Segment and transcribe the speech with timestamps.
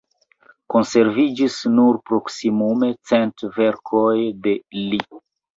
[0.73, 4.15] Konserviĝis nur proksimume cent verkoj
[4.49, 4.57] de
[4.91, 5.03] li.